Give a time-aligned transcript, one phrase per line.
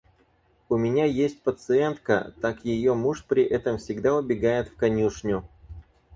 [0.67, 5.47] У меня есть пациентка, так ее муж при этом всегда убегает в конюшню.